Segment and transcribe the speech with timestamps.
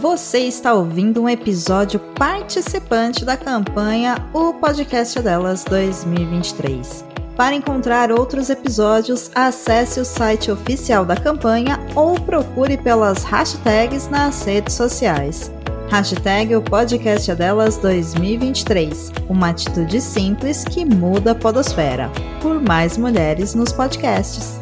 [0.00, 7.04] Você está ouvindo um episódio participante da campanha O Podcast Delas 2023.
[7.36, 14.42] Para encontrar outros episódios, acesse o site oficial da campanha ou procure pelas hashtags nas
[14.44, 15.50] redes sociais.
[15.90, 19.10] Hashtag o podcast delas 2023.
[19.28, 22.10] Uma atitude simples que muda a podosfera.
[22.42, 24.60] Por mais mulheres nos podcasts.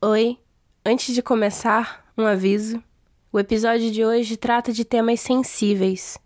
[0.00, 0.38] Oi,
[0.84, 2.82] antes de começar, um aviso.
[3.30, 6.18] O episódio de hoje trata de temas sensíveis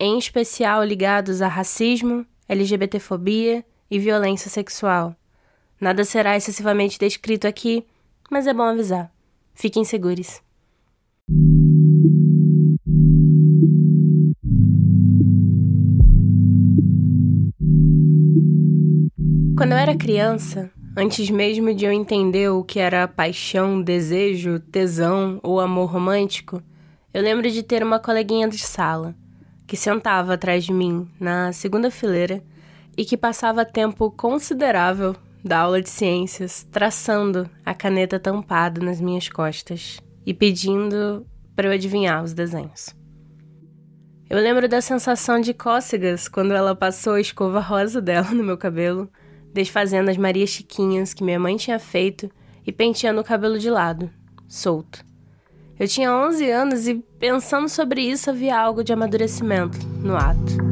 [0.00, 5.14] em especial ligados a racismo, LGBTfobia e violência sexual.
[5.78, 7.86] Nada será excessivamente descrito aqui,
[8.30, 9.12] mas é bom avisar.
[9.52, 10.40] Fiquem seguros.
[19.56, 25.38] Quando eu era criança, antes mesmo de eu entender o que era paixão, desejo, tesão
[25.42, 26.62] ou amor romântico,
[27.12, 29.14] eu lembro de ter uma coleguinha de sala
[29.66, 32.42] que sentava atrás de mim na segunda fileira
[32.96, 39.28] e que passava tempo considerável da aula de ciências traçando a caneta tampada nas minhas
[39.28, 42.94] costas e pedindo para eu adivinhar os desenhos.
[44.28, 48.56] Eu lembro da sensação de cócegas quando ela passou a escova rosa dela no meu
[48.56, 49.10] cabelo,
[49.52, 52.30] desfazendo as Marias Chiquinhas que minha mãe tinha feito
[52.64, 54.08] e penteando o cabelo de lado,
[54.46, 55.04] solto.
[55.78, 60.70] Eu tinha 11 anos e, pensando sobre isso, havia algo de amadurecimento no ato.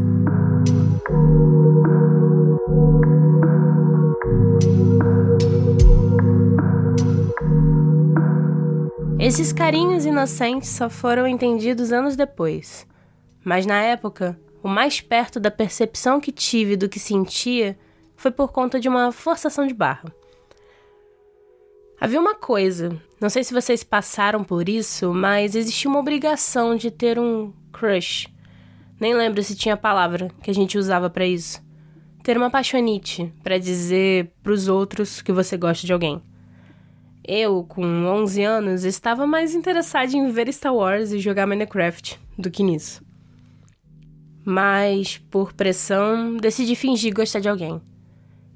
[9.29, 12.87] Esses carinhos inocentes só foram entendidos anos depois.
[13.45, 17.79] Mas na época, o mais perto da percepção que tive do que sentia
[18.17, 20.11] foi por conta de uma forçação de barra.
[22.01, 26.91] Havia uma coisa, não sei se vocês passaram por isso, mas existia uma obrigação de
[26.91, 28.29] ter um crush.
[28.99, 31.63] Nem lembro se tinha a palavra que a gente usava para isso.
[32.23, 36.23] Ter uma paixonite para dizer para os outros que você gosta de alguém.
[37.31, 42.51] Eu, com 11 anos, estava mais interessada em ver Star Wars e jogar Minecraft do
[42.51, 43.05] que nisso.
[44.43, 47.83] Mas, por pressão, decidi fingir gostar de alguém.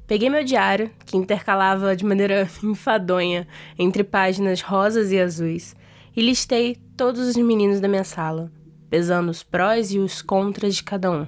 [0.06, 3.46] Peguei meu diário, que intercalava de maneira enfadonha
[3.78, 5.76] entre páginas rosas e azuis,
[6.16, 8.50] e listei todos os meninos da minha sala,
[8.88, 11.26] pesando os prós e os contras de cada um.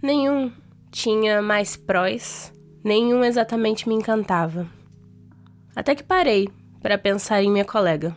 [0.00, 0.52] Nenhum
[0.92, 2.52] tinha mais prós,
[2.84, 4.78] nenhum exatamente me encantava.
[5.74, 6.48] Até que parei
[6.82, 8.16] para pensar em minha colega.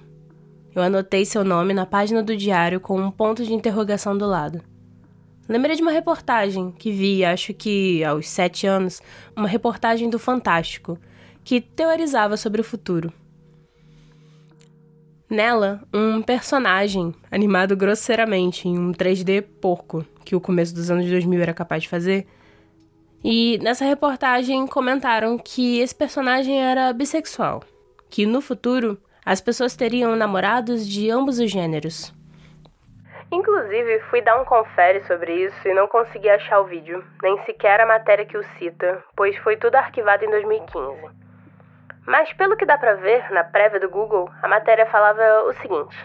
[0.76, 4.62] Eu anotei seu nome na página do diário com um ponto de interrogação do lado.
[5.48, 9.02] Lembrei de uma reportagem que vi, acho que aos sete anos,
[9.36, 10.98] uma reportagem do Fantástico,
[11.44, 13.14] que teorizava sobre o futuro.
[15.30, 21.42] Nela, um personagem, animado grosseiramente em um 3D porco, que o começo dos anos 2000
[21.42, 22.26] era capaz de fazer.
[23.24, 27.64] E nessa reportagem comentaram que esse personagem era bissexual,
[28.10, 32.14] que no futuro as pessoas teriam namorados de ambos os gêneros.
[33.32, 37.80] Inclusive, fui dar um confere sobre isso e não consegui achar o vídeo, nem sequer
[37.80, 41.10] a matéria que o cita, pois foi tudo arquivado em 2015.
[42.06, 45.98] Mas pelo que dá pra ver, na prévia do Google, a matéria falava o seguinte: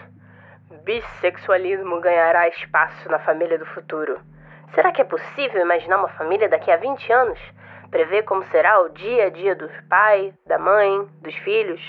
[0.85, 4.19] Bissexualismo ganhará espaço na família do futuro.
[4.73, 7.39] Será que é possível imaginar uma família daqui a 20 anos?
[7.89, 11.81] Prever como será o dia a dia do pai, da mãe, dos filhos?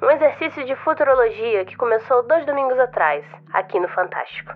[0.00, 4.52] Um exercício de futurologia que começou dois domingos atrás, aqui no Fantástico.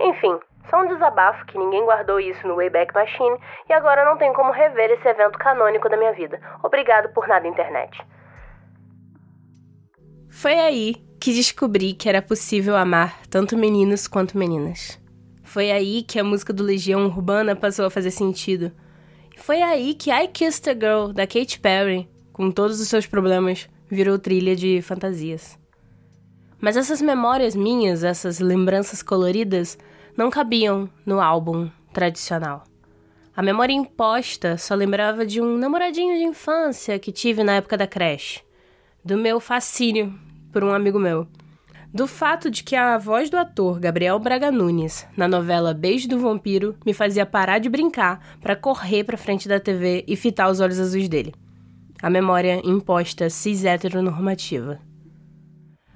[0.00, 0.38] Enfim,
[0.70, 4.52] só um desabafo que ninguém guardou isso no Wayback Machine e agora não tem como
[4.52, 6.40] rever esse evento canônico da minha vida.
[6.62, 7.98] Obrigado por nada, internet.
[10.30, 15.03] Foi aí que descobri que era possível amar tanto meninos quanto meninas.
[15.54, 18.72] Foi aí que a música do Legião Urbana passou a fazer sentido.
[19.36, 23.68] Foi aí que I Kissed a Girl, da Katy Perry, com todos os seus problemas,
[23.88, 25.56] virou trilha de fantasias.
[26.60, 29.78] Mas essas memórias minhas, essas lembranças coloridas,
[30.16, 32.64] não cabiam no álbum tradicional.
[33.36, 37.86] A memória imposta só lembrava de um namoradinho de infância que tive na época da
[37.86, 38.42] creche,
[39.04, 40.18] do meu fascínio
[40.52, 41.28] por um amigo meu,
[41.94, 46.18] do fato de que a voz do ator Gabriel Braga Nunes na novela Beijo do
[46.18, 50.58] Vampiro me fazia parar de brincar para correr para frente da TV e fitar os
[50.58, 51.32] olhos azuis dele.
[52.02, 54.80] A memória imposta cis heteronormativa.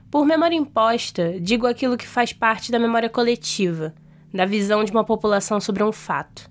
[0.09, 3.93] Por memória imposta, digo aquilo que faz parte da memória coletiva,
[4.33, 6.49] da visão de uma população sobre um fato.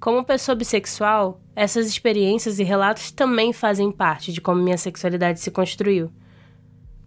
[0.00, 5.50] Como pessoa bissexual, essas experiências e relatos também fazem parte de como minha sexualidade se
[5.50, 6.10] construiu.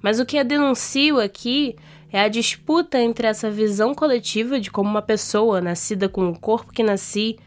[0.01, 1.75] Mas o que eu denuncio aqui
[2.11, 6.71] é a disputa entre essa visão coletiva de como uma pessoa nascida com o corpo
[6.71, 7.37] que nasci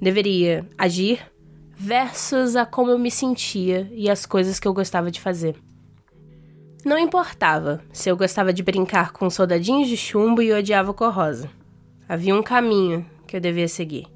[0.00, 1.20] deveria agir
[1.76, 5.56] versus a como eu me sentia e as coisas que eu gostava de fazer.
[6.84, 11.50] Não importava se eu gostava de brincar com soldadinhos de chumbo e odiava cor rosa.
[12.08, 14.06] Havia um caminho que eu devia seguir.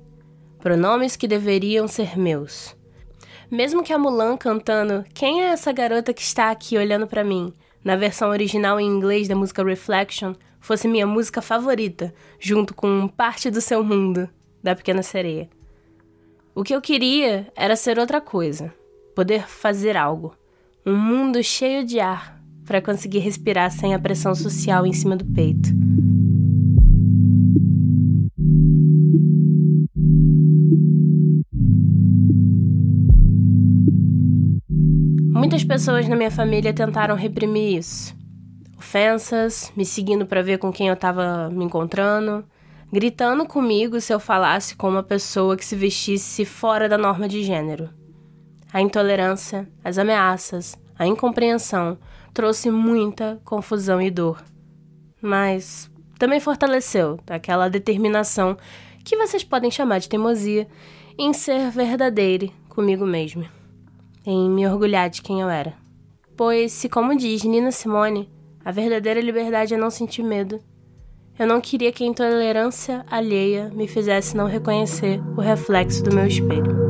[0.60, 2.76] Pronomes que deveriam ser meus.
[3.50, 7.52] Mesmo que a Mulan cantando Quem é essa garota que está aqui olhando para mim?
[7.84, 13.50] Na versão original em inglês da música Reflection fosse minha música favorita, junto com Parte
[13.50, 14.28] do Seu Mundo,
[14.62, 15.48] da Pequena Sereia.
[16.54, 18.72] O que eu queria era ser outra coisa,
[19.14, 20.34] poder fazer algo.
[20.84, 25.24] Um mundo cheio de ar para conseguir respirar sem a pressão social em cima do
[25.24, 25.70] peito.
[35.40, 38.14] Muitas pessoas na minha família tentaram reprimir isso.
[38.76, 42.44] Ofensas, me seguindo para ver com quem eu estava me encontrando,
[42.92, 47.42] gritando comigo se eu falasse com uma pessoa que se vestisse fora da norma de
[47.42, 47.88] gênero.
[48.70, 51.96] A intolerância, as ameaças, a incompreensão
[52.34, 54.44] trouxe muita confusão e dor.
[55.22, 58.58] Mas também fortaleceu aquela determinação
[59.02, 60.68] que vocês podem chamar de teimosia
[61.18, 63.46] em ser verdadeira comigo mesmo,
[64.26, 65.74] em me orgulhar de quem eu era.
[66.36, 68.30] Pois, se como diz Nina Simone,
[68.64, 70.60] a verdadeira liberdade é não sentir medo,
[71.38, 76.26] eu não queria que a intolerância alheia me fizesse não reconhecer o reflexo do meu
[76.26, 76.89] espelho.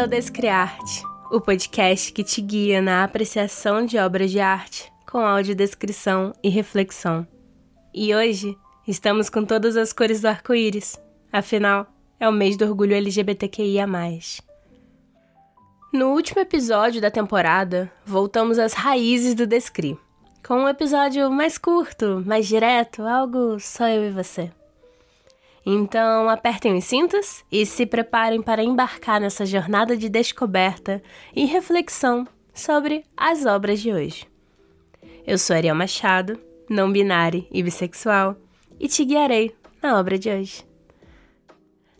[0.00, 6.32] Ao Descriarte o podcast que te guia na apreciação de obras de arte com audiodescrição
[6.42, 7.26] e reflexão.
[7.92, 8.56] E hoje
[8.88, 10.98] estamos com todas as cores do arco-íris,
[11.30, 11.86] afinal,
[12.18, 13.86] é o mês do orgulho LGBTQIA.
[15.92, 19.98] No último episódio da temporada, voltamos às raízes do Descri,
[20.46, 24.50] com um episódio mais curto, mais direto, algo só eu e você.
[25.64, 31.02] Então, apertem os cintos e se preparem para embarcar nessa jornada de descoberta
[31.34, 34.26] e reflexão sobre as obras de hoje.
[35.26, 38.36] Eu sou Ariel Machado, não binária e bissexual,
[38.78, 40.64] e te guiarei na obra de hoje.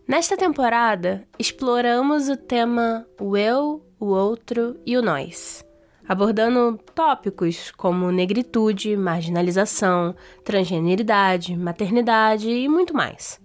[0.08, 5.64] Nesta temporada, exploramos o tema o eu, o outro e o nós,
[6.08, 13.40] abordando tópicos como negritude, marginalização, transgeneridade, maternidade e muito mais.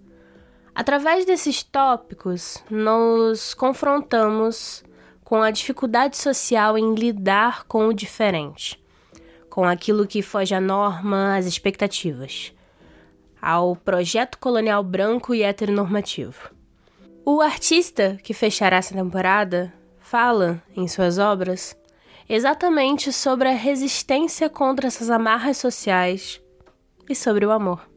[0.76, 4.84] Através desses tópicos, nos confrontamos
[5.24, 8.78] com a dificuldade social em lidar com o diferente,
[9.48, 12.52] com aquilo que foge à norma, às expectativas,
[13.40, 16.50] ao projeto colonial branco e heteronormativo.
[17.24, 21.74] O artista que fechará essa temporada fala, em suas obras,
[22.28, 26.38] exatamente sobre a resistência contra essas amarras sociais
[27.08, 27.95] e sobre o amor.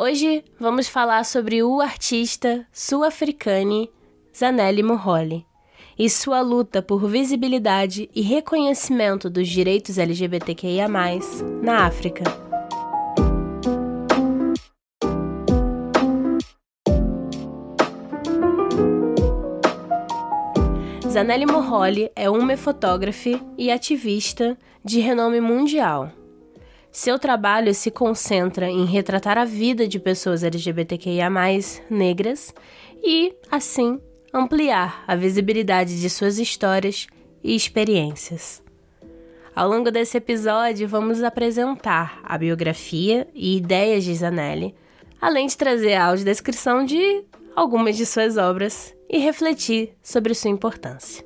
[0.00, 3.90] Hoje vamos falar sobre o artista sul-africane
[4.32, 5.44] Zanele Moholi
[5.98, 10.86] e sua luta por visibilidade e reconhecimento dos direitos LGBTQIA+,
[11.60, 12.22] na África.
[21.08, 26.12] Zanele Moholi é uma fotógrafa e ativista de renome mundial
[26.98, 31.30] seu trabalho se concentra em retratar a vida de pessoas LGBTQIA,
[31.88, 32.52] negras,
[33.00, 34.00] e, assim,
[34.34, 37.06] ampliar a visibilidade de suas histórias
[37.40, 38.60] e experiências.
[39.54, 44.74] Ao longo desse episódio, vamos apresentar a biografia e ideias de Zanelli,
[45.20, 47.24] além de trazer a audiodescrição de
[47.54, 51.24] algumas de suas obras e refletir sobre sua importância.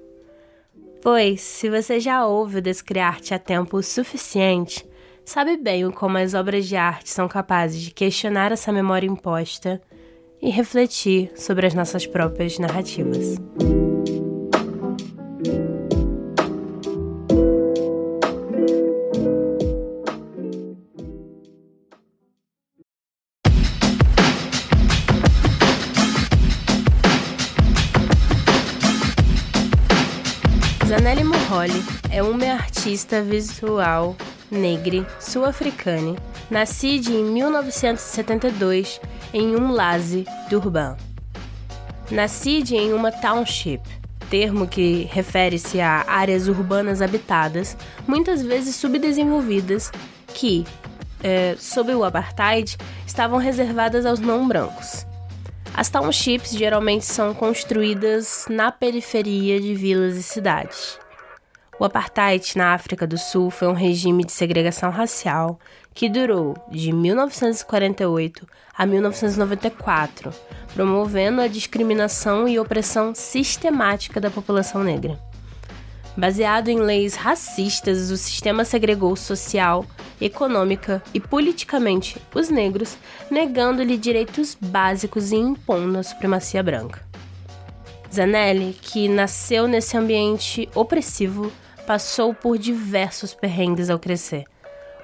[1.00, 4.92] Pois, se você já ouve o Descriarte há tempo suficiente,
[5.25, 9.81] sabe bem como as obras de arte são capazes de questionar essa memória imposta
[10.41, 13.37] e refletir sobre as nossas próprias narrativas.
[31.62, 34.16] Moholi é uma artista visual
[34.50, 36.19] negre, sul-africane,
[36.50, 39.00] nascida em 1972
[39.33, 40.97] em Umlazi, Durban.
[42.11, 43.81] Nascida em uma township,
[44.28, 47.76] termo que refere-se a áreas urbanas habitadas,
[48.09, 49.92] muitas vezes subdesenvolvidas,
[50.35, 50.64] que,
[51.23, 52.76] é, sob o apartheid,
[53.07, 55.07] estavam reservadas aos não brancos.
[55.75, 61.02] As townships geralmente são construídas na periferia de vilas e cidades.
[61.83, 65.59] O apartheid na África do Sul foi um regime de segregação racial
[65.93, 70.31] que durou de 1948 a 1994,
[70.75, 75.19] promovendo a discriminação e opressão sistemática da população negra.
[76.17, 79.85] Baseado em leis racistas, o sistema segregou social,
[80.21, 82.97] econômica e politicamente os negros,
[83.29, 87.03] negando-lhe direitos básicos e impondo a supremacia branca.
[88.15, 91.51] Zanelli, que nasceu nesse ambiente opressivo,
[91.87, 94.45] passou por diversos perrengues ao crescer.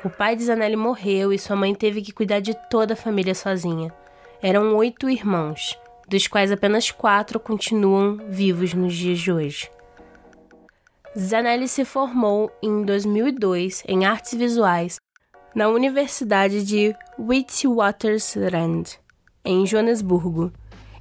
[0.05, 3.35] O pai de Zanelli morreu e sua mãe teve que cuidar de toda a família
[3.35, 3.93] sozinha.
[4.41, 5.77] Eram oito irmãos,
[6.09, 9.71] dos quais apenas quatro continuam vivos nos dias de hoje.
[11.19, 14.99] Zanelli se formou em 2002 em artes visuais
[15.55, 18.85] na Universidade de Witwatersrand,
[19.45, 20.53] em Joanesburgo,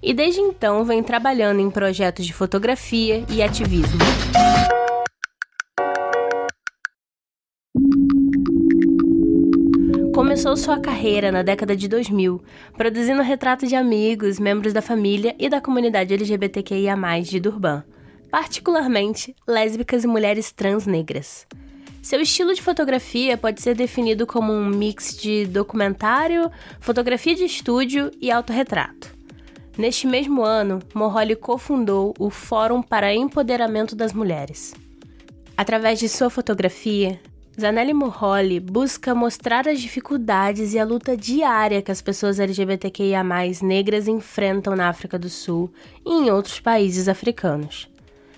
[0.01, 3.99] e desde então vem trabalhando em projetos de fotografia e ativismo.
[10.37, 12.39] Começou sua carreira na década de 2000,
[12.77, 17.83] produzindo retratos de amigos, membros da família e da comunidade LGBTQIA+, de Durban,
[18.29, 21.47] particularmente lésbicas e mulheres trans negras.
[22.03, 28.11] Seu estilo de fotografia pode ser definido como um mix de documentário, fotografia de estúdio
[28.21, 29.11] e autorretrato.
[29.75, 34.75] Neste mesmo ano, Morroli cofundou o Fórum para Empoderamento das Mulheres.
[35.57, 37.19] Através de sua fotografia,
[37.59, 43.23] Zanelli Morroli busca mostrar as dificuldades e a luta diária que as pessoas LGBTQIA+,
[43.63, 45.73] negras enfrentam na África do Sul
[46.05, 47.89] e em outros países africanos.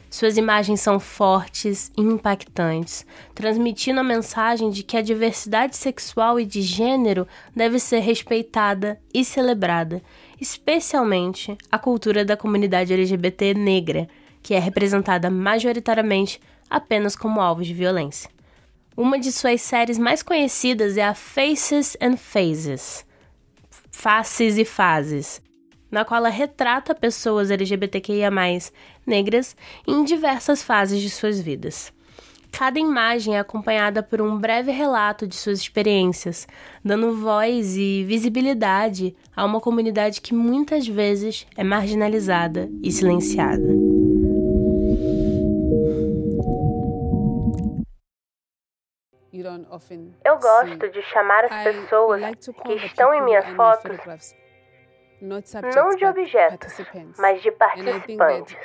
[0.09, 6.45] Suas imagens são fortes e impactantes, transmitindo a mensagem de que a diversidade sexual e
[6.45, 10.01] de gênero deve ser respeitada e celebrada,
[10.39, 14.07] especialmente a cultura da comunidade LGBT negra,
[14.41, 18.38] que é representada majoritariamente apenas como alvos de violência.
[18.99, 23.05] Uma de suas séries mais conhecidas é a Faces and Phases
[23.89, 25.41] Faces e Fases
[25.89, 28.29] na qual ela retrata pessoas LGBTQIA,
[29.07, 29.55] negras,
[29.87, 31.93] em diversas fases de suas vidas.
[32.51, 36.45] Cada imagem é acompanhada por um breve relato de suas experiências,
[36.83, 43.88] dando voz e visibilidade a uma comunidade que muitas vezes é marginalizada e silenciada.
[50.23, 52.21] Eu gosto de chamar as pessoas
[52.65, 54.25] que estão em minhas fotos
[55.21, 56.73] não de objetos,
[57.17, 58.57] mas de participantes.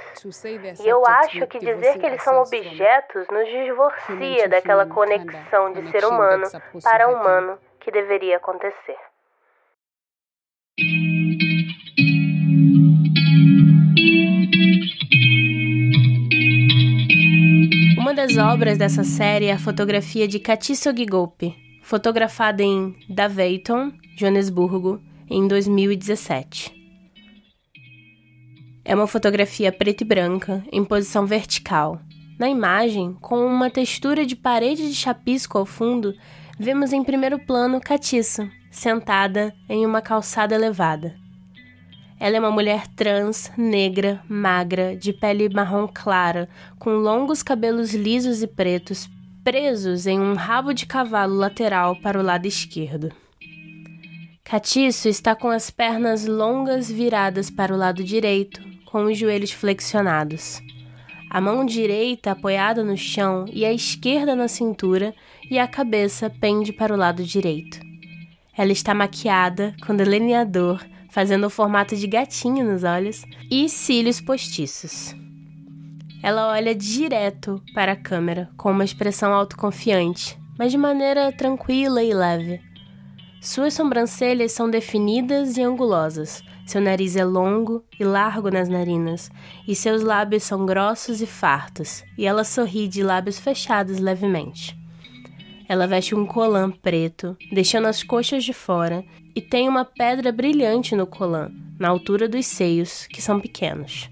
[0.80, 6.04] E eu acho que dizer que eles são objetos nos divorcia daquela conexão de ser
[6.04, 6.44] humano
[6.82, 8.98] para humano que deveria acontecer.
[18.24, 25.46] Das obras dessa série é a fotografia de Katiso Gigope, fotografada em Daveyton, Joanesburgo, em
[25.46, 26.72] 2017.
[28.82, 32.00] É uma fotografia preta e branca, em posição vertical.
[32.38, 36.14] Na imagem, com uma textura de parede de chapisco ao fundo,
[36.58, 41.14] vemos em primeiro plano Catiço, sentada em uma calçada elevada.
[42.24, 48.42] Ela é uma mulher trans, negra, magra, de pele marrom clara, com longos cabelos lisos
[48.42, 49.06] e pretos,
[49.44, 53.12] presos em um rabo de cavalo lateral para o lado esquerdo.
[54.42, 60.62] Catiço está com as pernas longas viradas para o lado direito, com os joelhos flexionados.
[61.28, 65.14] A mão direita apoiada no chão e a esquerda na cintura,
[65.50, 67.78] e a cabeça pende para o lado direito.
[68.56, 70.80] Ela está maquiada com delineador
[71.14, 75.14] fazendo o formato de gatinho nos olhos, e cílios postiços.
[76.20, 82.12] Ela olha direto para a câmera com uma expressão autoconfiante, mas de maneira tranquila e
[82.12, 82.60] leve.
[83.40, 89.30] Suas sobrancelhas são definidas e angulosas, seu nariz é longo e largo nas narinas,
[89.68, 94.76] e seus lábios são grossos e fartos, e ela sorri de lábios fechados levemente.
[95.68, 99.04] Ela veste um colã preto, deixando as coxas de fora,
[99.34, 104.08] e tem uma pedra brilhante no colã, na altura dos seios, que são pequenos.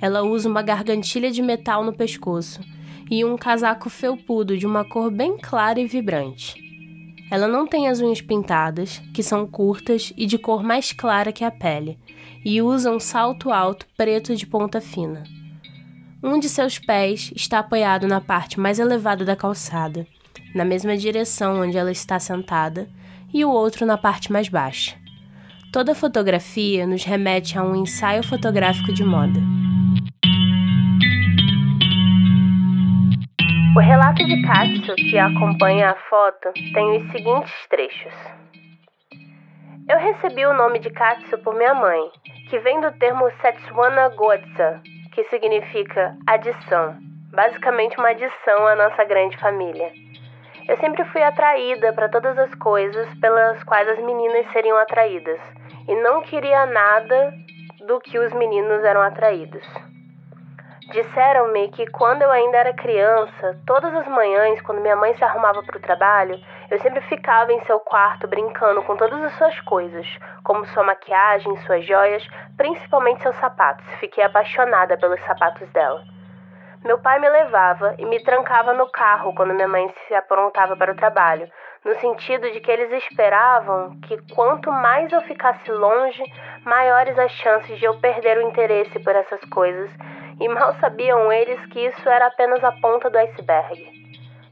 [0.00, 2.60] Ela usa uma gargantilha de metal no pescoço,
[3.10, 6.54] e um casaco felpudo de uma cor bem clara e vibrante.
[7.30, 11.44] Ela não tem as unhas pintadas, que são curtas e de cor mais clara que
[11.44, 11.98] a pele,
[12.44, 15.24] e usa um salto alto preto de ponta fina.
[16.22, 20.06] Um de seus pés está apoiado na parte mais elevada da calçada,
[20.54, 22.88] na mesma direção onde ela está sentada,
[23.32, 24.96] e o outro na parte mais baixa.
[25.72, 29.40] Toda fotografia nos remete a um ensaio fotográfico de moda.
[33.76, 38.12] O relato de Katsu que acompanha a foto tem os seguintes trechos.
[39.88, 42.00] Eu recebi o nome de Katsu por minha mãe,
[42.48, 44.82] que vem do termo Setswana Godsa,
[45.14, 46.96] que significa adição,
[47.32, 49.92] basicamente uma adição à nossa grande família.
[50.70, 55.40] Eu sempre fui atraída para todas as coisas pelas quais as meninas seriam atraídas,
[55.88, 57.34] e não queria nada
[57.88, 59.66] do que os meninos eram atraídos.
[60.92, 65.60] Disseram-me que quando eu ainda era criança, todas as manhãs, quando minha mãe se arrumava
[65.64, 66.38] para o trabalho,
[66.70, 70.06] eu sempre ficava em seu quarto brincando com todas as suas coisas,
[70.44, 72.24] como sua maquiagem, suas joias,
[72.56, 73.84] principalmente seus sapatos.
[73.98, 76.19] Fiquei apaixonada pelos sapatos dela.
[76.82, 80.92] Meu pai me levava e me trancava no carro quando minha mãe se aprontava para
[80.92, 81.46] o trabalho,
[81.84, 86.22] no sentido de que eles esperavam que quanto mais eu ficasse longe,
[86.64, 89.90] maiores as chances de eu perder o interesse por essas coisas
[90.40, 94.00] e mal sabiam eles que isso era apenas a ponta do iceberg.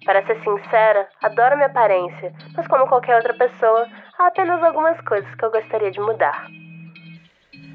[0.04, 5.34] Para ser sincera, adoro minha aparência, mas como qualquer outra pessoa, há apenas algumas coisas
[5.34, 6.46] que eu gostaria de mudar.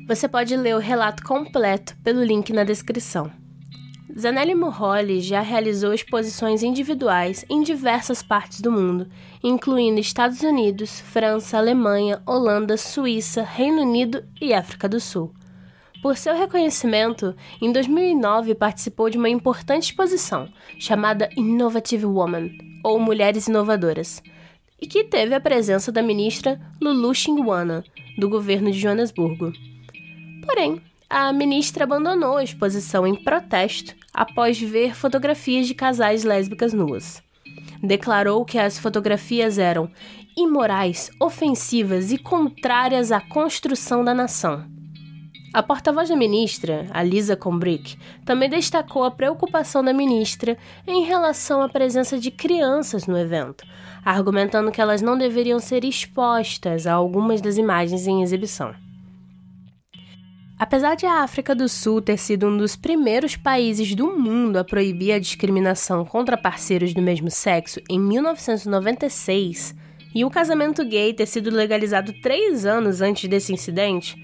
[0.08, 3.43] Você pode ler o relato completo pelo link na descrição.
[4.18, 9.08] Zanelli Morroli já realizou exposições individuais em diversas partes do mundo,
[9.44, 15.34] incluindo Estados Unidos, França, Alemanha, Holanda, Suíça, Reino Unido e África do Sul.
[16.04, 22.52] Por seu reconhecimento, em 2009 participou de uma importante exposição chamada Innovative Woman,
[22.84, 24.22] ou Mulheres Inovadoras,
[24.80, 27.84] e que teve a presença da ministra Lulu Xingwana,
[28.20, 29.52] do governo de Joanesburgo.
[30.46, 37.24] Porém, a ministra abandonou a exposição em protesto após ver fotografias de casais lésbicas nuas.
[37.82, 39.90] Declarou que as fotografias eram
[40.38, 44.66] imorais, ofensivas e contrárias à construção da nação.
[45.54, 47.96] A porta-voz da ministra, Alisa Combrick,
[48.26, 53.64] também destacou a preocupação da ministra em relação à presença de crianças no evento,
[54.04, 58.74] argumentando que elas não deveriam ser expostas a algumas das imagens em exibição.
[60.64, 64.64] Apesar de a África do Sul ter sido um dos primeiros países do mundo a
[64.64, 69.76] proibir a discriminação contra parceiros do mesmo sexo em 1996,
[70.16, 74.16] e o casamento gay ter sido legalizado três anos antes desse incidente,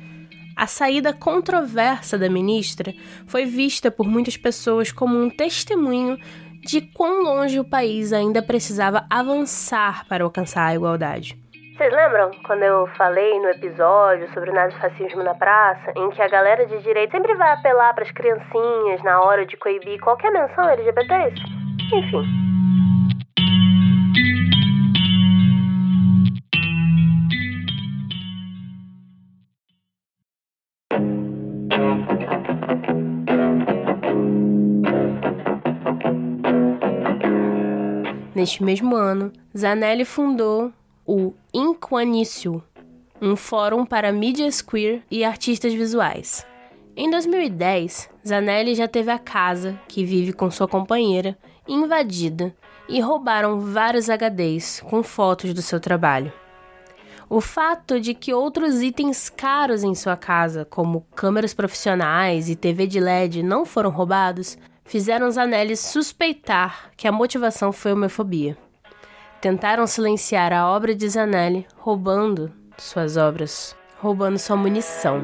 [0.56, 2.96] a saída controversa da ministra
[3.28, 6.18] foi vista por muitas pessoas como um testemunho
[6.62, 11.38] de quão longe o país ainda precisava avançar para alcançar a igualdade.
[11.80, 16.28] Vocês lembram quando eu falei no episódio sobre o nazifascismo na praça, em que a
[16.28, 20.68] galera de direita sempre vai apelar para as criancinhas na hora de coibir qualquer menção
[20.68, 21.34] LGBT?
[21.94, 22.50] Enfim,
[38.36, 40.74] Neste mesmo ano, Zanelli fundou
[41.12, 42.64] o Inquanício,
[43.20, 46.46] um fórum para mídias queer e artistas visuais.
[46.96, 51.36] Em 2010, Zanelli já teve a casa, que vive com sua companheira,
[51.68, 52.56] invadida
[52.88, 56.32] e roubaram vários HDs com fotos do seu trabalho.
[57.28, 62.86] O fato de que outros itens caros em sua casa, como câmeras profissionais e TV
[62.86, 68.56] de LED, não foram roubados, fizeram Zanelli suspeitar que a motivação foi homofobia.
[69.42, 75.24] Tentaram silenciar a obra de Zanelli, roubando suas obras, roubando sua munição.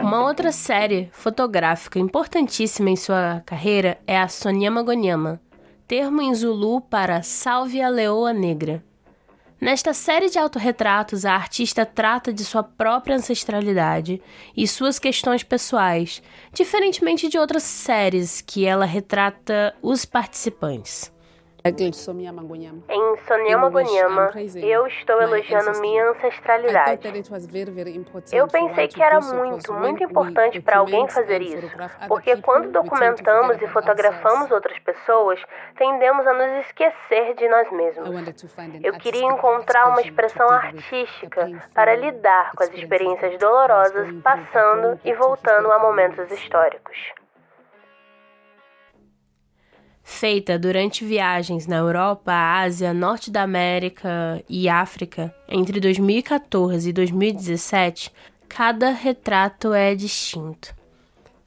[0.00, 5.38] Uma outra série fotográfica importantíssima em sua carreira é a Sonyama Gonyama,
[5.86, 8.82] termo em Zulu para Salve a Leoa Negra.
[9.62, 14.20] Nesta série de autorretratos, a artista trata de sua própria ancestralidade
[14.56, 16.20] e suas questões pessoais,
[16.52, 21.11] diferentemente de outras séries que ela retrata os participantes.
[22.88, 23.70] Em Sonyama
[24.56, 27.00] eu estou elogiando minha ancestralidade.
[28.32, 31.70] Eu pensei que era muito, muito importante para alguém fazer isso,
[32.08, 35.40] porque quando documentamos e fotografamos outras pessoas,
[35.76, 38.08] tendemos a nos esquecer de nós mesmos.
[38.82, 45.70] Eu queria encontrar uma expressão artística para lidar com as experiências dolorosas, passando e voltando
[45.70, 47.21] a momentos históricos
[50.02, 58.12] feita durante viagens na Europa, Ásia, Norte da América e África entre 2014 e 2017,
[58.48, 60.74] cada retrato é distinto.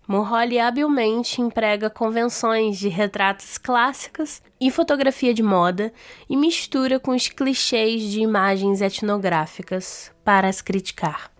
[0.08, 5.91] Mulholly habilmente emprega convenções de retratos clássicos e fotografia de moda
[6.30, 11.32] e mistura com os clichês de imagens etnográficas para as criticar.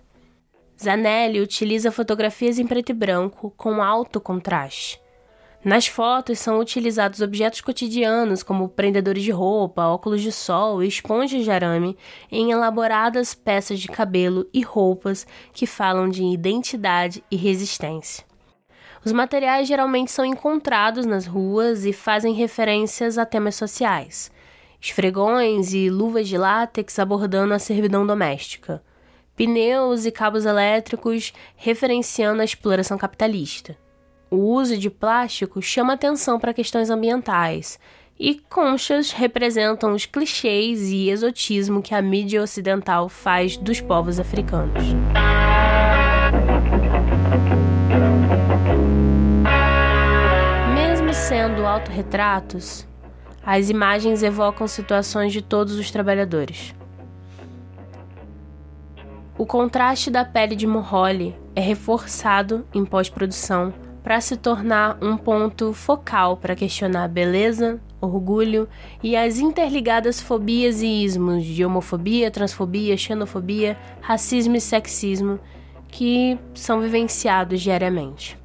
[0.82, 5.05] Zanelli utiliza fotografias em preto e branco com alto contraste
[5.66, 11.44] nas fotos são utilizados objetos cotidianos como prendedores de roupa, óculos de sol e esponjas
[11.44, 11.98] de arame
[12.32, 18.24] em elaboradas peças de cabelo e roupas que falam de identidade e resistência.
[19.04, 24.32] Os materiais geralmente são encontrados nas ruas e fazem referências a temas sociais,
[24.80, 28.84] esfregões e luvas de látex abordando a servidão doméstica,
[29.36, 33.76] pneus e cabos elétricos referenciando a exploração capitalista
[34.30, 37.80] o uso de plástico chama atenção para questões ambientais,
[38.20, 44.84] e conchas representam os clichês e exotismo que a mídia ocidental faz dos povos africanos.
[50.74, 52.88] Mesmo sendo autorretratos,
[53.46, 56.74] as imagens evocam situações de todos os trabalhadores.
[59.38, 63.74] O contraste da pele de Moholi é reforçado em pós-produção
[64.06, 68.70] para se tornar um ponto focal para questionar beleza, orgulho
[69.02, 75.40] e as interligadas fobias e ismos de homofobia, transfobia, xenofobia, racismo e sexismo
[75.88, 78.38] que são vivenciados diariamente.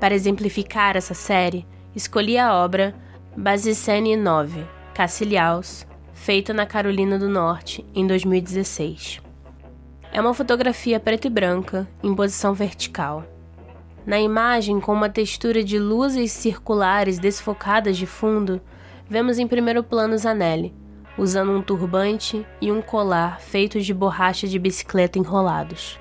[0.00, 2.94] Para exemplificar essa série, escolhi a obra
[3.36, 9.20] Basicene 9, Cacilhaus, feita na Carolina do Norte em 2016.
[10.10, 13.26] É uma fotografia preta e branca em posição vertical
[14.04, 18.60] na imagem, com uma textura de luzes circulares desfocadas de fundo,
[19.08, 20.74] vemos em primeiro plano Zanelli,
[21.16, 26.00] usando um turbante e um colar feitos de borracha de bicicleta enrolados.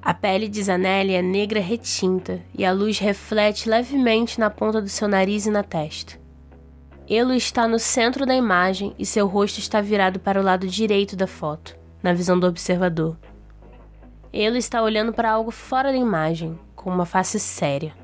[0.00, 4.88] A pele de Zanelli é negra retinta e a luz reflete levemente na ponta do
[4.88, 6.20] seu nariz e na testa.
[7.08, 11.14] Elo está no centro da imagem e seu rosto está virado para o lado direito
[11.14, 13.16] da foto, na visão do observador.
[14.32, 17.94] Elo está olhando para algo fora da imagem, com uma face séria.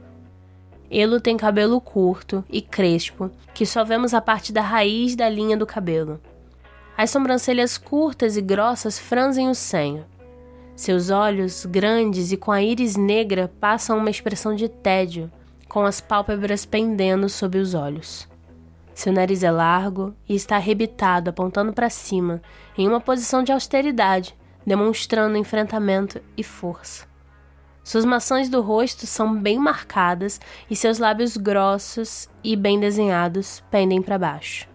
[0.90, 5.56] Elo tem cabelo curto e crespo, que só vemos a parte da raiz da linha
[5.56, 6.20] do cabelo.
[6.96, 10.04] As sobrancelhas curtas e grossas franzem o senho.
[10.74, 15.30] Seus olhos, grandes e com a íris negra, passam uma expressão de tédio,
[15.68, 18.28] com as pálpebras pendendo sob os olhos.
[18.94, 22.40] Seu nariz é largo e está arrebitado, apontando para cima,
[22.76, 27.07] em uma posição de austeridade, demonstrando enfrentamento e força.
[27.88, 30.38] Suas maçãs do rosto são bem marcadas
[30.70, 34.68] e seus lábios grossos e bem desenhados pendem para baixo.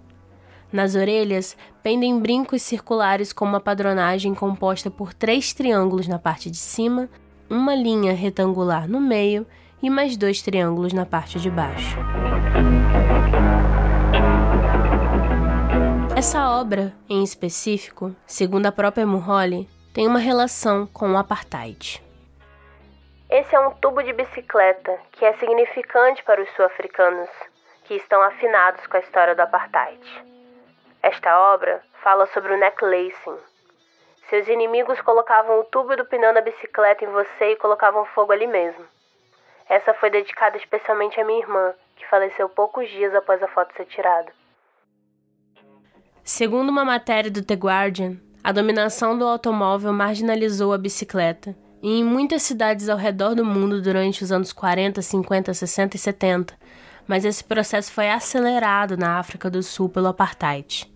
[0.72, 6.58] Nas orelhas pendem brincos circulares com uma padronagem composta por três triângulos na parte de
[6.58, 7.08] cima,
[7.48, 9.46] uma linha retangular no meio
[9.80, 11.96] e mais dois triângulos na parte de baixo.
[16.16, 22.02] Essa obra, em específico, segundo a própria Mulholly, tem uma relação com o apartheid.
[23.34, 27.28] Esse é um tubo de bicicleta que é significante para os sul-africanos,
[27.84, 30.00] que estão afinados com a história do apartheid.
[31.02, 33.40] Esta obra fala sobre o necklacing.
[34.30, 38.46] Seus inimigos colocavam o tubo do pneu da bicicleta em você e colocavam fogo ali
[38.46, 38.86] mesmo.
[39.68, 43.86] Essa foi dedicada especialmente à minha irmã, que faleceu poucos dias após a foto ser
[43.86, 44.32] tirada.
[46.24, 52.04] Segundo uma matéria do The Guardian, a dominação do automóvel marginalizou a bicicleta e em
[52.04, 56.54] muitas cidades ao redor do mundo durante os anos 40, 50, 60 e 70,
[57.06, 60.90] mas esse processo foi acelerado na África do Sul pelo apartheid.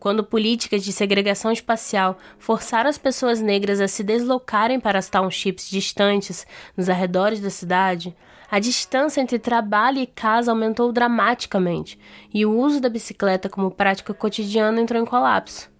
[0.00, 5.70] Quando políticas de segregação espacial forçaram as pessoas negras a se deslocarem para as townships
[5.70, 6.44] distantes
[6.76, 8.14] nos arredores da cidade,
[8.50, 11.98] a distância entre trabalho e casa aumentou dramaticamente
[12.34, 15.75] e o uso da bicicleta como prática cotidiana entrou em colapso.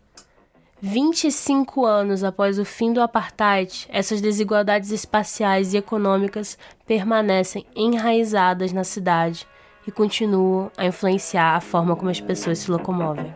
[0.80, 8.84] 25 anos após o fim do apartheid, essas desigualdades espaciais e econômicas permanecem enraizadas na
[8.84, 9.46] cidade
[9.86, 13.32] e continuam a influenciar a forma como as pessoas se locomovem.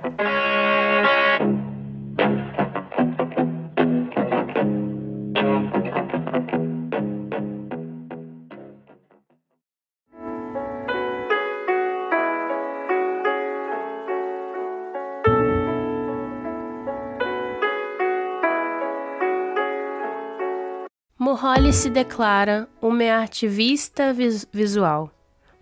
[21.43, 25.11] Mulholly se declara uma ativista vis visual,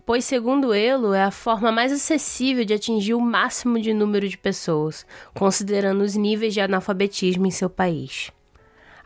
[0.05, 4.37] pois, segundo ele, é a forma mais acessível de atingir o máximo de número de
[4.37, 8.29] pessoas, considerando os níveis de analfabetismo em seu país.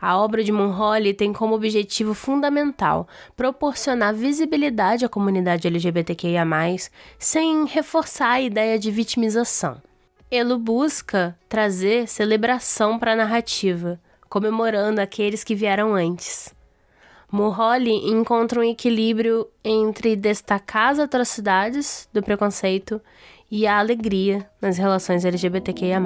[0.00, 3.06] A obra de Mulholly tem como objetivo fundamental
[3.36, 6.44] proporcionar visibilidade à comunidade LGBTQIA,
[7.20, 9.80] sem reforçar a ideia de vitimização.
[10.28, 16.53] Ele busca trazer celebração para a narrativa, comemorando aqueles que vieram antes.
[17.34, 23.00] Mulholly encontra um equilíbrio entre destacar as atrocidades do preconceito
[23.50, 25.98] e a alegria nas relações LGBTQIA.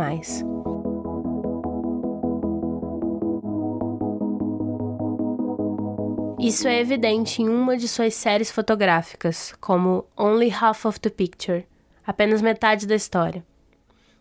[6.40, 11.66] Isso é evidente em uma de suas séries fotográficas, como Only Half of the Picture
[12.06, 13.44] apenas metade da história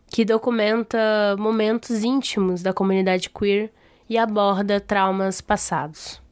[0.08, 0.98] que documenta
[1.38, 3.72] momentos íntimos da comunidade queer
[4.10, 6.27] e aborda traumas passados.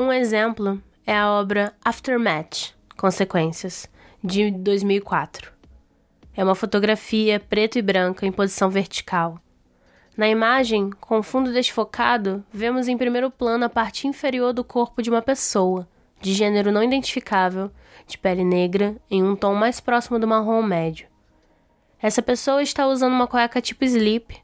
[0.00, 3.90] Um exemplo é a obra Aftermath Consequências,
[4.22, 5.52] de 2004.
[6.36, 9.40] É uma fotografia preto e branca em posição vertical.
[10.16, 15.10] Na imagem, com fundo desfocado, vemos em primeiro plano a parte inferior do corpo de
[15.10, 15.88] uma pessoa,
[16.20, 17.68] de gênero não identificável,
[18.06, 21.08] de pele negra, em um tom mais próximo do marrom médio.
[22.00, 24.40] Essa pessoa está usando uma cueca tipo slip,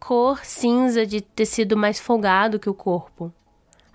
[0.00, 3.30] cor cinza de tecido mais folgado que o corpo.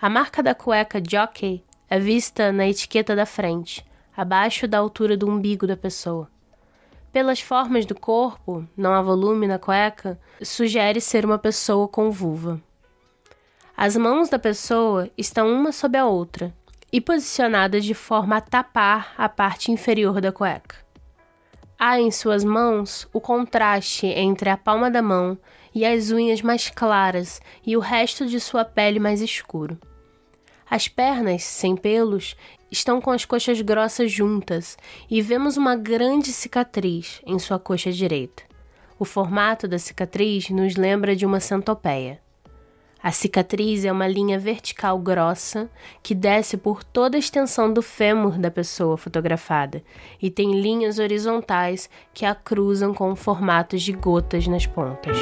[0.01, 3.85] A marca da cueca Jockey é vista na etiqueta da frente,
[4.15, 6.29] abaixo da altura do umbigo da pessoa.
[7.11, 12.61] Pelas formas do corpo, não há volume na cueca, sugere ser uma pessoa com vulva.
[13.75, 16.55] As mãos da pessoa estão uma sob a outra
[16.93, 20.77] e posicionadas de forma a tapar a parte inferior da cueca.
[21.77, 25.37] Há em suas mãos o contraste entre a palma da mão
[25.73, 29.77] e as unhas mais claras e o resto de sua pele mais escuro.
[30.69, 32.35] As pernas, sem pelos,
[32.71, 34.77] estão com as coxas grossas juntas
[35.09, 38.43] e vemos uma grande cicatriz em sua coxa direita.
[38.99, 42.21] O formato da cicatriz nos lembra de uma centopeia.
[43.01, 45.69] A cicatriz é uma linha vertical grossa
[46.03, 49.81] que desce por toda a extensão do fêmur da pessoa fotografada
[50.21, 55.17] e tem linhas horizontais que a cruzam com formatos de gotas nas pontas.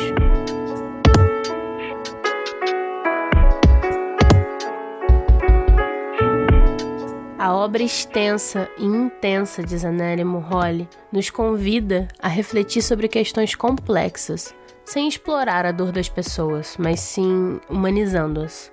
[7.38, 14.54] A obra extensa e intensa de Zanelli Holly nos convida a refletir sobre questões complexas
[14.88, 18.72] sem explorar a dor das pessoas, mas sim humanizando-as.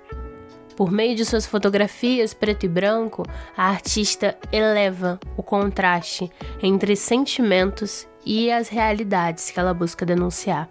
[0.73, 3.23] Por meio de suas fotografias preto e branco,
[3.55, 6.31] a artista eleva o contraste
[6.63, 10.69] entre sentimentos e as realidades que ela busca denunciar.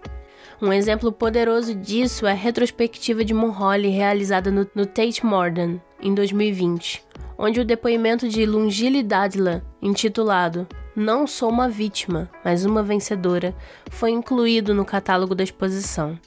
[0.59, 6.15] Um exemplo poderoso disso é a retrospectiva de Mulholly realizada no, no Tate Modern em
[6.15, 7.03] 2020,
[7.37, 13.53] onde o depoimento de Lungile Dadla, intitulado não Sou uma Vítima, mas uma Vencedora,
[13.91, 16.17] foi incluído no catálogo da exposição.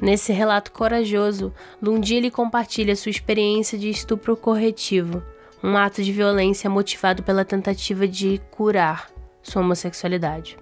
[0.00, 5.22] Nesse relato corajoso, Lundili compartilha sua experiência de estupro corretivo,
[5.62, 9.10] um ato de violência motivado pela tentativa de curar
[9.42, 10.56] sua homossexualidade.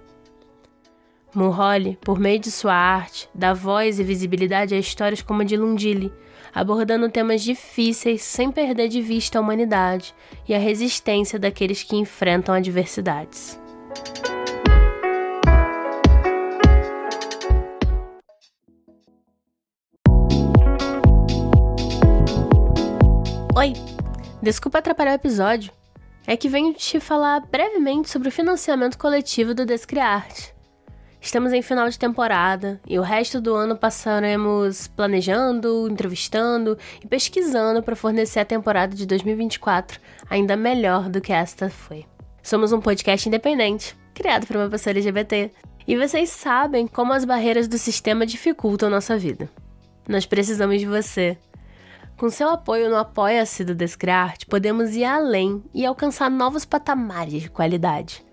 [1.33, 5.55] Mulholly, por meio de sua arte, dá voz e visibilidade a histórias como a de
[5.55, 6.11] Lundili,
[6.53, 10.13] abordando temas difíceis sem perder de vista a humanidade
[10.47, 13.59] e a resistência daqueles que enfrentam adversidades.
[23.55, 23.73] Oi!
[24.41, 25.71] Desculpa atrapalhar o episódio.
[26.25, 30.53] É que venho te falar brevemente sobre o financiamento coletivo do Descriarte.
[31.21, 37.83] Estamos em final de temporada e o resto do ano passaremos planejando, entrevistando e pesquisando
[37.83, 42.05] para fornecer a temporada de 2024 ainda melhor do que esta foi.
[42.41, 45.51] Somos um podcast independente, criado por uma pessoa LGBT,
[45.87, 49.47] e vocês sabem como as barreiras do sistema dificultam nossa vida.
[50.09, 51.37] Nós precisamos de você.
[52.17, 57.49] Com seu apoio no Apoia-se do Descriarte, podemos ir além e alcançar novos patamares de
[57.49, 58.25] qualidade.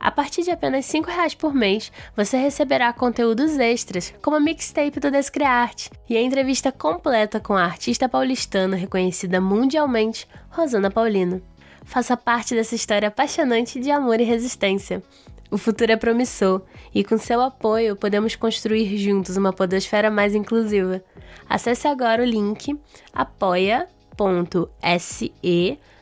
[0.00, 4.98] A partir de apenas R$ reais por mês, você receberá conteúdos extras, como a mixtape
[4.98, 11.42] do Descriarte e a entrevista completa com a artista paulistana reconhecida mundialmente, Rosana Paulino.
[11.84, 15.02] faça parte dessa história apaixonante de amor e resistência.
[15.50, 16.62] O futuro é promissor
[16.94, 21.02] e, com seu apoio, podemos construir juntos uma podosfera mais inclusiva.
[21.48, 22.78] Acesse agora o link
[23.12, 23.90] apoia.se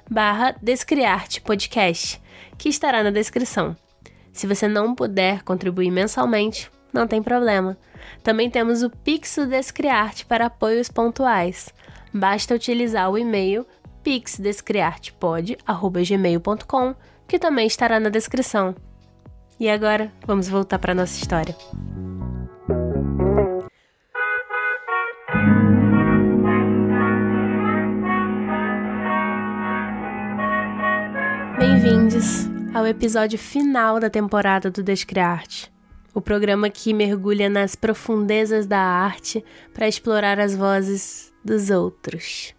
[0.08, 2.20] barra Descriarte Podcast,
[2.56, 3.74] que estará na descrição.
[4.38, 7.76] Se você não puder contribuir mensalmente, não tem problema.
[8.22, 11.74] Também temos o Pix Descriarte para apoios pontuais.
[12.14, 13.66] Basta utilizar o e-mail
[14.04, 16.94] pixdescriartepod.gmail.com,
[17.26, 18.76] que também estará na descrição.
[19.58, 21.56] E agora, vamos voltar para nossa história.
[31.58, 32.48] Bem-vindos
[32.78, 35.68] ao episódio final da temporada do Descriarte,
[36.14, 42.54] o programa que mergulha nas profundezas da arte para explorar as vozes dos outros.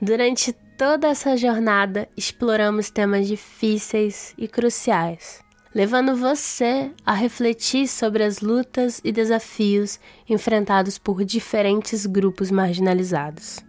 [0.00, 8.40] Durante toda essa jornada, exploramos temas difíceis e cruciais levando você a refletir sobre as
[8.40, 13.60] lutas e desafios enfrentados por diferentes grupos marginalizados.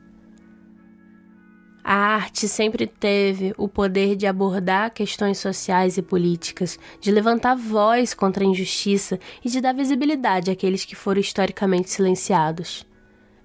[1.84, 8.14] A arte sempre teve o poder de abordar questões sociais e políticas, de levantar voz
[8.14, 12.86] contra a injustiça e de dar visibilidade àqueles que foram historicamente silenciados.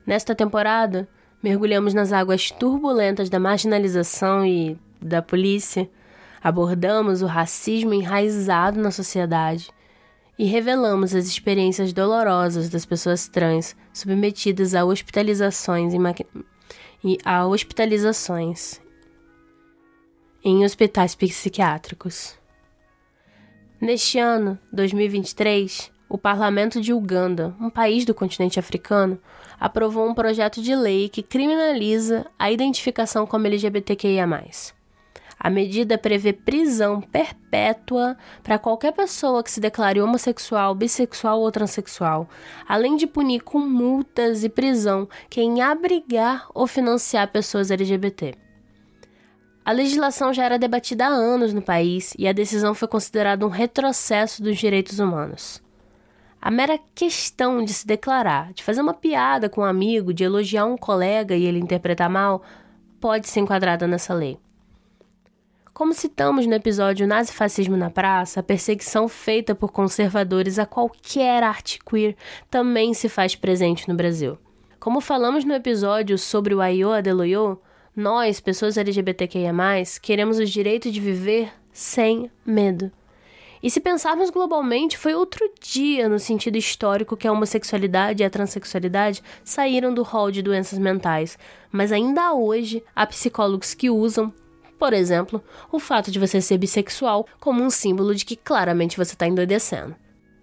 [0.06, 1.08] Nesta temporada,
[1.42, 5.88] mergulhamos nas águas turbulentas da marginalização e da polícia
[6.46, 9.68] Abordamos o racismo enraizado na sociedade
[10.38, 15.98] e revelamos as experiências dolorosas das pessoas trans submetidas a hospitalizações e,
[17.06, 18.80] e a hospitalizações
[20.42, 22.36] em hospitais psiquiátricos.
[23.80, 29.20] Neste ano, 2023, o Parlamento de Uganda, um país do continente africano,
[29.58, 34.26] aprovou um projeto de lei que criminaliza a identificação como LGBTQIA.
[35.38, 42.28] A medida prevê prisão perpétua para qualquer pessoa que se declare homossexual, bissexual ou transexual,
[42.66, 48.34] além de punir com multas e prisão quem abrigar ou financiar pessoas LGBT.
[49.62, 53.50] A legislação já era debatida há anos no país e a decisão foi considerada um
[53.50, 55.60] retrocesso dos direitos humanos.
[56.40, 60.64] A mera questão de se declarar, de fazer uma piada com um amigo, de elogiar
[60.66, 62.42] um colega e ele interpretar mal,
[63.00, 64.38] pode ser enquadrada nessa lei.
[65.76, 71.78] Como citamos no episódio Nazifascismo na Praça, a perseguição feita por conservadores a qualquer arte
[71.84, 72.16] queer
[72.50, 74.38] também se faz presente no Brasil.
[74.80, 77.60] Como falamos no episódio sobre o Ayo Adeloyo,
[77.94, 79.52] nós, pessoas LGBTQIA+,
[80.00, 82.90] queremos o direito de viver sem medo.
[83.62, 88.30] E se pensarmos globalmente, foi outro dia no sentido histórico que a homossexualidade e a
[88.30, 91.38] transexualidade saíram do rol de doenças mentais,
[91.70, 94.32] mas ainda hoje há psicólogos que usam
[94.78, 99.14] por exemplo, o fato de você ser bissexual como um símbolo de que claramente você
[99.14, 99.94] está endoidecendo.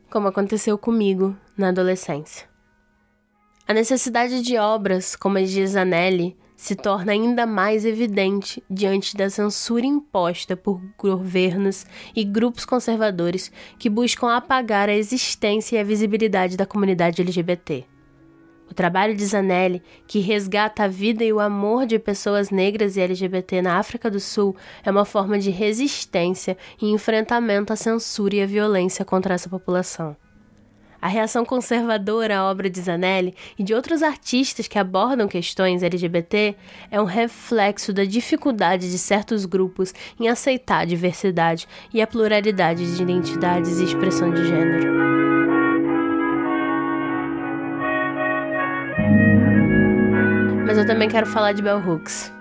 [0.09, 2.47] Como aconteceu comigo na adolescência.
[3.67, 9.29] A necessidade de obras como as de Zanelli se torna ainda mais evidente diante da
[9.29, 16.55] censura imposta por governos e grupos conservadores que buscam apagar a existência e a visibilidade
[16.55, 17.85] da comunidade LGBT.
[18.69, 23.01] O trabalho de Zanelli, que resgata a vida e o amor de pessoas negras e
[23.01, 28.41] LGBT na África do Sul, é uma forma de resistência e enfrentamento à censura e
[28.41, 30.15] à violência contra essa população.
[31.03, 36.55] A reação conservadora à obra de Zanelli e de outros artistas que abordam questões LGBT
[36.89, 42.95] é um reflexo da dificuldade de certos grupos em aceitar a diversidade e a pluralidade
[42.95, 45.12] de identidades e expressão de gênero.
[50.73, 52.33] Mas eu também quero falar de Bell Hooks.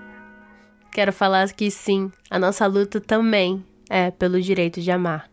[0.91, 5.29] Quero falar que sim, a nossa luta também é pelo direito de amar.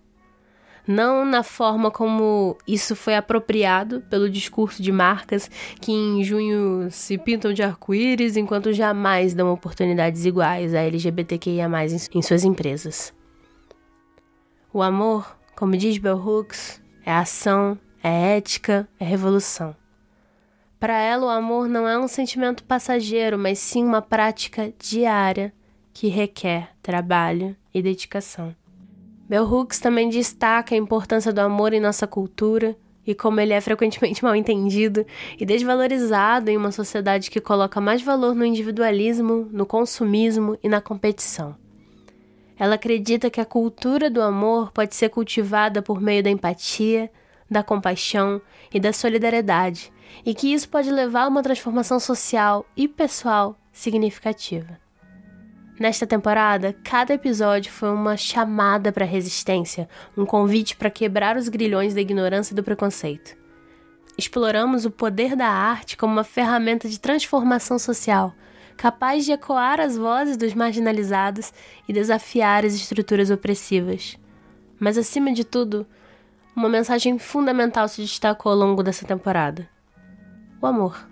[0.86, 7.16] Não na forma como isso foi apropriado pelo discurso de marcas que em junho se
[7.16, 11.70] pintam de arco-íris enquanto jamais dão oportunidades iguais a LGBTQIA
[12.12, 13.14] em suas empresas.
[14.74, 19.74] O amor, como diz Bell Hooks, é ação, é ética, é revolução.
[20.80, 25.52] Para ela, o amor não é um sentimento passageiro, mas sim uma prática diária
[25.92, 28.56] que requer trabalho e dedicação.
[29.28, 32.74] Bell Hooks também destaca a importância do amor em nossa cultura
[33.06, 35.04] e como ele é frequentemente mal entendido
[35.38, 40.80] e desvalorizado em uma sociedade que coloca mais valor no individualismo, no consumismo e na
[40.80, 41.54] competição.
[42.58, 47.10] Ela acredita que a cultura do amor pode ser cultivada por meio da empatia,
[47.50, 48.40] da compaixão
[48.72, 49.92] e da solidariedade
[50.24, 54.78] e que isso pode levar a uma transformação social e pessoal significativa.
[55.78, 61.48] Nesta temporada, cada episódio foi uma chamada para a resistência, um convite para quebrar os
[61.48, 63.34] grilhões da ignorância e do preconceito.
[64.18, 68.34] Exploramos o poder da arte como uma ferramenta de transformação social,
[68.76, 71.50] capaz de ecoar as vozes dos marginalizados
[71.88, 74.18] e desafiar as estruturas opressivas.
[74.78, 75.86] Mas, acima de tudo,
[76.54, 79.66] uma mensagem fundamental se destacou ao longo dessa temporada:
[80.60, 81.08] o amor.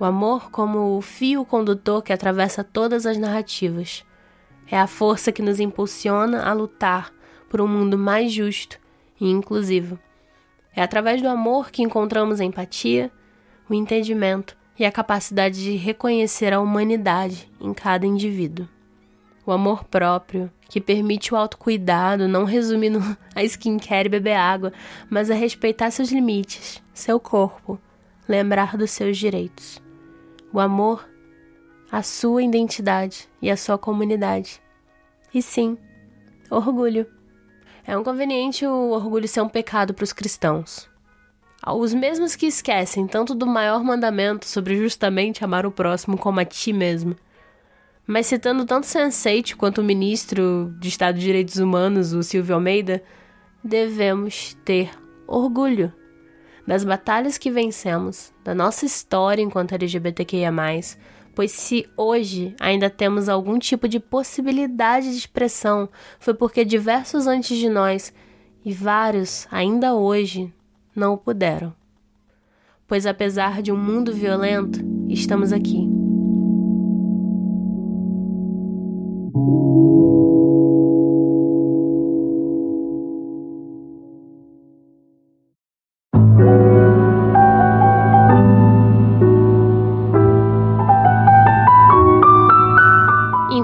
[0.00, 4.04] O amor como o fio condutor que atravessa todas as narrativas.
[4.70, 7.12] É a força que nos impulsiona a lutar
[7.48, 8.78] por um mundo mais justo
[9.20, 9.98] e inclusivo.
[10.74, 13.10] É através do amor que encontramos a empatia,
[13.68, 18.68] o entendimento e a capacidade de reconhecer a humanidade em cada indivíduo.
[19.44, 23.00] O amor próprio, que permite o autocuidado, não resumindo
[23.34, 24.72] a skincare e beber água,
[25.10, 27.80] mas a respeitar seus limites, seu corpo,
[28.28, 29.80] lembrar dos seus direitos
[30.52, 31.08] o amor,
[31.90, 34.60] a sua identidade e a sua comunidade.
[35.32, 35.76] E sim,
[36.50, 37.06] orgulho.
[37.86, 40.88] É um conveniente o orgulho ser um pecado para os cristãos.
[41.66, 46.44] Os mesmos que esquecem tanto do maior mandamento sobre justamente amar o próximo como a
[46.44, 47.16] ti mesmo.
[48.06, 53.02] Mas citando tanto Sense8 quanto o ministro de Estado de Direitos Humanos, o Silvio Almeida,
[53.62, 54.90] devemos ter
[55.26, 55.92] orgulho
[56.68, 60.52] das batalhas que vencemos, da nossa história enquanto LGBTQIA,
[61.34, 65.88] pois se hoje ainda temos algum tipo de possibilidade de expressão,
[66.20, 68.12] foi porque diversos antes de nós,
[68.62, 70.52] e vários ainda hoje,
[70.94, 71.74] não o puderam.
[72.86, 75.97] Pois apesar de um mundo violento, estamos aqui.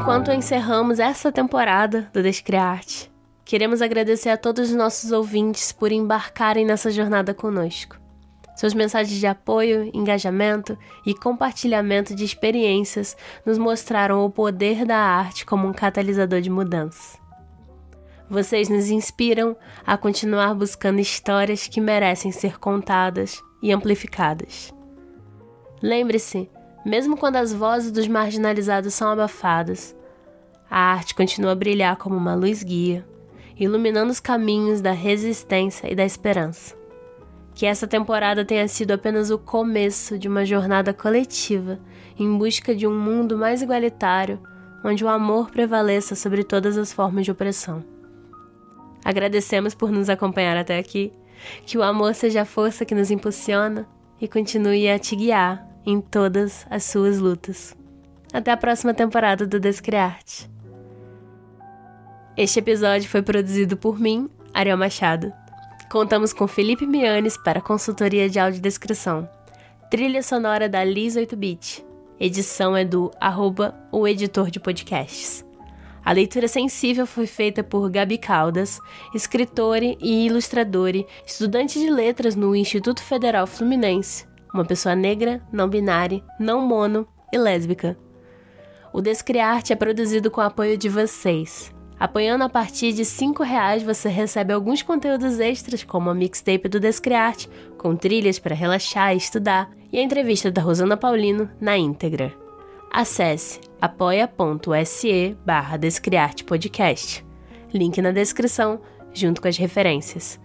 [0.05, 3.11] Enquanto encerramos essa temporada do Descriarte,
[3.43, 7.99] queremos agradecer a todos os nossos ouvintes por embarcarem nessa jornada conosco.
[8.55, 10.77] Suas mensagens de apoio, engajamento
[11.07, 17.19] e compartilhamento de experiências nos mostraram o poder da arte como um catalisador de mudança.
[18.29, 24.71] Vocês nos inspiram a continuar buscando histórias que merecem ser contadas e amplificadas.
[25.81, 26.51] Lembre-se,
[26.85, 29.97] mesmo quando as vozes dos marginalizados são abafadas,
[30.71, 33.07] a arte continua a brilhar como uma luz guia,
[33.59, 36.75] iluminando os caminhos da resistência e da esperança.
[37.55, 41.79] Que essa temporada tenha sido apenas o começo de uma jornada coletiva
[42.19, 44.41] em busca de um mundo mais igualitário,
[44.85, 47.85] onde o amor prevaleça sobre todas as formas de opressão.
[49.05, 51.13] Agradecemos por nos acompanhar até aqui.
[51.67, 53.87] Que o amor seja a força que nos impulsiona
[54.21, 57.77] e continue a te guiar em todas as suas lutas.
[58.33, 60.51] Até a próxima temporada do Descriarte.
[62.37, 65.33] Este episódio foi produzido por mim, Ariel Machado.
[65.91, 69.29] Contamos com Felipe Mianes para consultoria de audiodescrição.
[69.91, 71.87] Trilha sonora da Liz 8-Bit.
[72.19, 75.45] Edição é do arroba, o editor de podcasts.
[76.05, 78.79] A leitura sensível foi feita por Gabi Caldas,
[79.15, 86.23] escritora e ilustradora, estudante de letras no Instituto Federal Fluminense, uma pessoa negra, não binária,
[86.39, 87.99] não mono e lésbica.
[88.93, 91.75] O Descriarte é produzido com o apoio de vocês.
[91.99, 96.79] Apoiando a partir de R$ reais você recebe alguns conteúdos extras, como a mixtape do
[96.79, 102.33] Descriarte, com trilhas para relaxar e estudar, e a entrevista da Rosana Paulino na íntegra.
[102.91, 107.25] Acesse apoia.se barra Descriarte Podcast.
[107.73, 108.81] Link na descrição,
[109.13, 110.39] junto com as referências.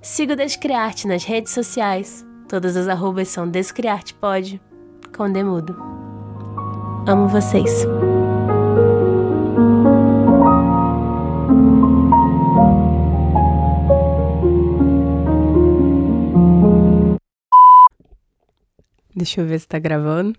[0.00, 2.24] Siga o Descriarte nas redes sociais.
[2.48, 4.60] Todas as arrobas são Descriartepod,
[5.16, 5.76] com Demudo.
[7.06, 7.84] Amo vocês.
[19.14, 20.38] Deixa eu ver se tá gravando.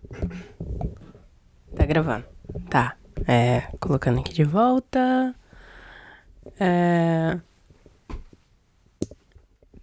[1.76, 2.26] Tá gravando.
[2.70, 2.96] Tá.
[3.28, 5.36] É, colocando aqui de volta.
[6.60, 7.40] É...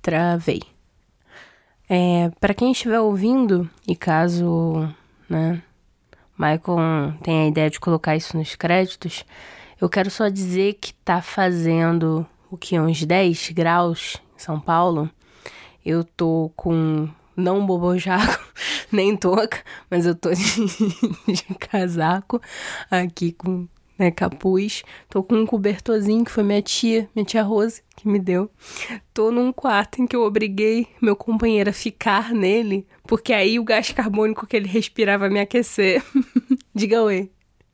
[0.01, 0.74] Travei.
[1.97, 4.93] É, para quem estiver ouvindo, e caso,
[5.29, 5.63] né,
[6.37, 9.25] Michael tenha a ideia de colocar isso nos créditos,
[9.81, 15.09] eu quero só dizer que tá fazendo o que uns 10 graus em São Paulo.
[15.87, 18.45] Eu tô com não bobojaco,
[18.91, 20.43] nem touca, mas eu tô de,
[21.33, 22.43] de casaco
[22.91, 23.69] aqui com
[23.99, 24.83] né, capuz.
[25.09, 28.51] Tô com um cobertorzinho que foi minha tia, minha tia Rose, que me deu.
[29.13, 33.65] Tô num quarto em que eu obriguei meu companheiro a ficar nele, porque aí o
[33.65, 36.03] gás carbônico que ele respirava me aquecer.
[36.75, 37.31] Diga oi.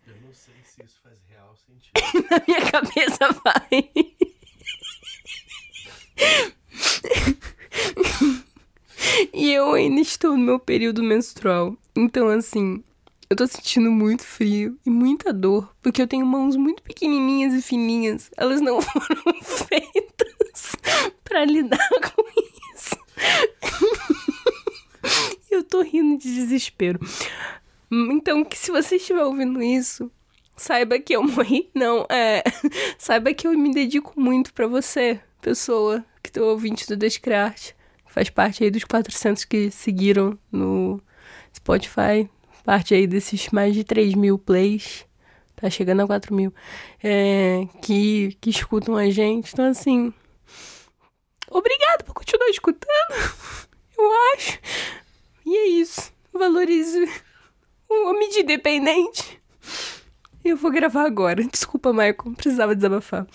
[0.06, 1.54] Eu não sei se isso faz real
[2.30, 3.68] Na minha cabeça vai.
[9.32, 11.76] e eu ainda estou no meu período menstrual.
[11.96, 12.84] Então, assim,
[13.30, 17.62] eu tô sentindo muito frio e muita dor, porque eu tenho mãos muito pequenininhas e
[17.62, 18.28] fininhas.
[18.36, 20.76] Elas não foram feitas
[21.22, 22.24] para lidar com
[22.74, 22.98] isso.
[25.48, 26.98] eu tô rindo de desespero.
[27.88, 30.10] Então, que se você estiver ouvindo isso,
[30.56, 31.70] saiba que eu morri.
[31.72, 32.42] Não, é.
[32.98, 37.76] Saiba que eu me dedico muito para você, pessoa que tô ouvinte do Descriarte.
[38.06, 41.00] Faz parte aí dos 400 que seguiram no
[41.54, 42.28] Spotify.
[42.64, 45.06] Parte aí desses mais de 3 mil plays.
[45.56, 46.52] Tá chegando a 4 mil.
[47.02, 49.52] É, que, que escutam a gente.
[49.52, 50.12] Então, assim.
[51.50, 52.88] Obrigado por continuar escutando.
[53.98, 54.58] Eu acho.
[55.44, 56.12] E é isso.
[56.32, 57.08] Valorize
[57.90, 59.40] um homem de independente.
[60.44, 61.44] Eu vou gravar agora.
[61.44, 62.34] Desculpa, Michael.
[62.36, 63.26] Precisava desabafar.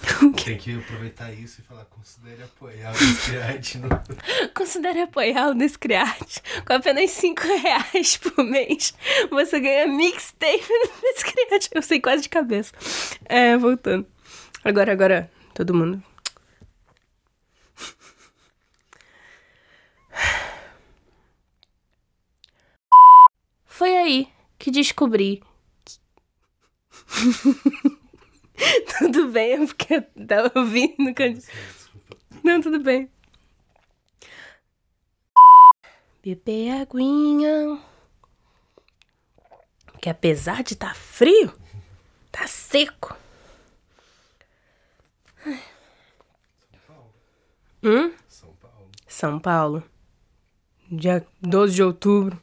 [0.44, 3.78] Tem que aproveitar isso e falar, considere apoiar o Descriarte.
[3.78, 3.88] No...
[4.54, 6.42] Considere apoiar o Descriarte.
[6.66, 8.94] Com apenas 5 reais por mês,
[9.30, 11.68] você ganha mixtape do Descriarte.
[11.72, 12.72] Eu sei quase de cabeça.
[13.26, 14.06] É, voltando.
[14.64, 16.02] Agora, agora, todo mundo.
[23.66, 24.28] Foi aí
[24.58, 25.42] que descobri.
[28.98, 31.14] tudo bem, é porque eu tava ouvindo.
[32.42, 33.10] Não, tudo bem.
[36.22, 37.80] Beber aguinha.
[40.00, 41.52] Que apesar de estar tá frio,
[42.30, 43.16] tá seco.
[45.44, 45.58] São
[46.86, 47.14] Paulo.
[47.82, 48.12] Hum?
[48.28, 48.90] São Paulo.
[49.06, 49.82] São Paulo.
[50.90, 52.40] Dia 12 de outubro.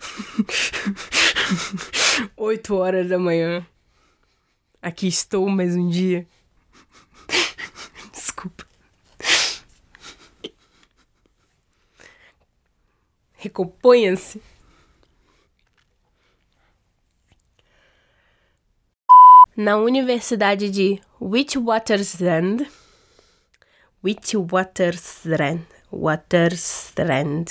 [2.36, 3.66] 8 horas da manhã.
[4.84, 6.26] Aqui estou mais um dia.
[8.12, 8.66] Desculpa.
[13.32, 14.42] Recomponha-se.
[19.56, 22.66] Na Universidade de Witwatersrand.
[24.04, 25.62] Witwatersrand.
[25.90, 27.46] Watersrand.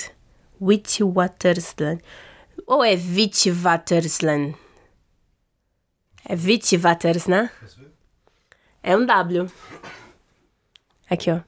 [0.60, 1.98] Witwatersrand.
[2.64, 4.54] Ou é Witwatersrand?
[6.26, 7.50] É Witwatersrand, né?
[8.82, 9.50] É um W.
[11.08, 11.40] Aqui, ó.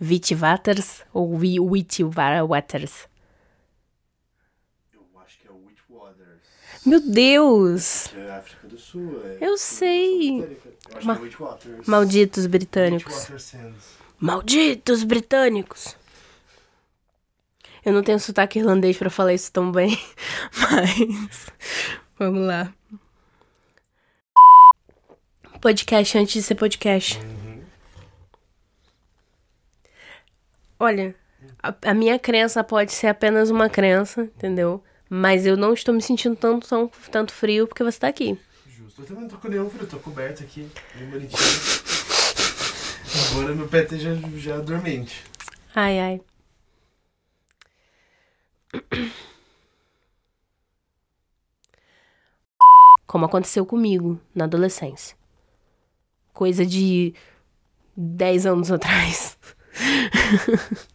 [0.00, 3.08] Witwaters ou Witwaters?
[4.92, 6.40] Eu acho que é Witwaters.
[6.86, 8.12] Meu Deus!
[8.14, 9.20] É África do Sul.
[9.24, 10.40] É Eu sei.
[10.42, 11.26] Eu acho Ma- que
[11.68, 11.80] é.
[11.86, 13.28] Malditos britânicos.
[14.18, 15.96] Malditos britânicos!
[17.84, 19.98] Eu não tenho sotaque irlandês pra falar isso tão bem,
[20.52, 21.46] mas
[22.18, 22.72] vamos lá.
[25.60, 27.20] Podcast antes de ser podcast.
[30.78, 31.14] Olha,
[31.62, 34.82] a, a minha crença pode ser apenas uma crença, entendeu?
[35.10, 38.38] Mas eu não estou me sentindo tanto, tão, tanto frio porque você tá aqui.
[38.66, 39.02] Justo.
[39.02, 41.38] Eu também não tô com nenhum frio, eu tô coberto aqui, bem bonitinho.
[43.32, 45.22] Agora meu pé já, já dormente.
[45.74, 46.20] Ai, ai.
[53.06, 55.19] Como aconteceu comigo na adolescência
[56.32, 57.14] coisa de
[57.96, 59.38] 10 anos atrás.